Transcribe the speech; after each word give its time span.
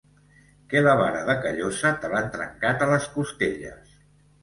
Que 0.71 0.81
la 0.87 0.95
vara 1.01 1.21
de 1.27 1.35
Callosa 1.45 1.93
te 2.07 2.11
l’han 2.17 2.35
trencat 2.39 2.85
a 2.85 2.91
les 2.97 3.11
costelles. 3.19 3.99